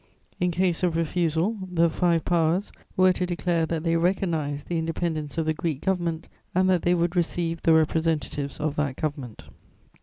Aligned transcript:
In 0.39 0.49
case 0.49 0.81
of 0.81 0.95
refusal, 0.97 1.57
the 1.71 1.87
five 1.87 2.25
Powers 2.25 2.71
were 2.97 3.13
to 3.13 3.27
declare 3.27 3.67
that 3.67 3.83
they 3.83 3.95
recognised 3.97 4.65
the 4.67 4.79
independence 4.79 5.37
of 5.37 5.45
the 5.45 5.53
Greek 5.53 5.81
Government 5.81 6.27
and 6.55 6.67
that 6.71 6.81
they 6.81 6.95
would 6.95 7.15
receive 7.15 7.61
the 7.61 7.73
representatives 7.73 8.59
of 8.59 8.75
that 8.77 8.95
Government. 8.95 9.43